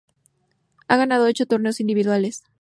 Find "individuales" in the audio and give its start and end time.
1.79-2.43